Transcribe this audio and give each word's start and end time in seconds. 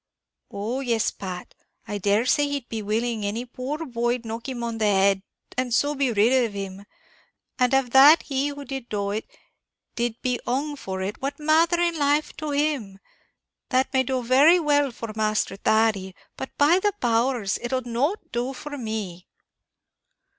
"Oh 0.49 0.79
yes, 0.79 1.11
Pat, 1.11 1.53
I 1.87 1.99
dare 1.99 2.25
say 2.25 2.47
he'd 2.49 2.67
be 2.69 2.81
willing 2.81 3.23
any 3.23 3.45
poor 3.45 3.85
boy'd 3.85 4.25
knock 4.25 4.49
him 4.49 4.63
on 4.63 4.79
the 4.79 4.85
head, 4.85 5.21
and 5.55 5.71
so 5.71 5.93
be 5.93 6.11
rid 6.11 6.43
of 6.43 6.53
him; 6.53 6.85
and 7.59 7.71
av 7.75 7.91
that 7.91 8.23
he 8.23 8.47
who 8.47 8.65
did 8.65 8.89
do 8.89 9.11
it, 9.11 9.27
did 9.95 10.19
be 10.23 10.39
hung 10.43 10.75
for 10.75 11.03
it, 11.03 11.21
what 11.21 11.37
matther 11.39 11.79
in 11.79 11.99
life 11.99 12.35
to 12.37 12.49
him? 12.49 12.97
That 13.69 13.93
may 13.93 14.01
do 14.01 14.23
very 14.23 14.59
well 14.59 14.89
for 14.89 15.13
Masther 15.15 15.55
Thady, 15.57 16.15
but 16.35 16.49
by 16.57 16.79
the 16.79 16.93
powers, 16.93 17.59
it'll 17.61 17.81
not 17.83 18.31
do 18.31 18.53
for 18.53 18.79
me!" 18.79 19.27